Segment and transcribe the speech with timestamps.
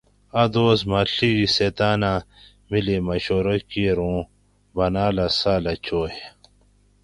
[0.41, 2.25] اٞ دوس مٞہ ݪی سیتاۤن اٞ
[2.69, 4.19] مِلی مشورہ کِیر اُوں
[4.75, 6.13] باٞناٞلاٞں ساٞلہ چوئ